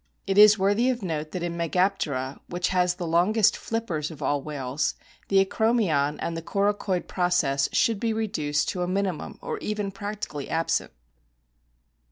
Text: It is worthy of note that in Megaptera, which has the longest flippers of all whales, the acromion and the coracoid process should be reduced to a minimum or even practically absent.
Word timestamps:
It 0.25 0.39
is 0.39 0.57
worthy 0.57 0.89
of 0.89 1.03
note 1.03 1.29
that 1.29 1.43
in 1.43 1.55
Megaptera, 1.55 2.39
which 2.47 2.69
has 2.69 2.95
the 2.95 3.05
longest 3.05 3.55
flippers 3.55 4.09
of 4.09 4.19
all 4.19 4.41
whales, 4.41 4.95
the 5.27 5.45
acromion 5.45 6.15
and 6.19 6.35
the 6.35 6.41
coracoid 6.41 7.07
process 7.07 7.69
should 7.71 7.99
be 7.99 8.11
reduced 8.11 8.67
to 8.69 8.81
a 8.81 8.87
minimum 8.87 9.37
or 9.43 9.59
even 9.59 9.91
practically 9.91 10.49
absent. 10.49 10.91